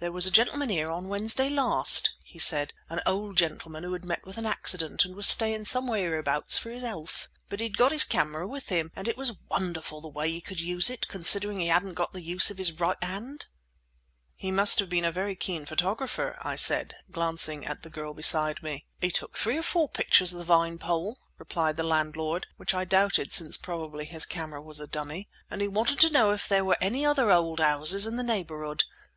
[0.00, 4.04] "There was a gentleman here on Wednesday last," he said; "an old gentleman who had
[4.04, 7.28] met with an accident, and was staying somewhere hereabouts for his health.
[7.48, 10.58] But he'd got his camera with him, and it was wonderful the way he could
[10.60, 13.46] use it, considering he hadn't got the use of his right hand."
[14.36, 18.64] "He must have been a very keen photographer," I said, glancing at the girl beside
[18.64, 18.86] me.
[19.00, 23.32] "He took three or four pictures of the Vinepole," replied the landlord (which I doubted,
[23.32, 26.76] since probably his camera was a dummy); "and he wanted to know if there were
[26.80, 28.82] any other old houses in the neighbourhood.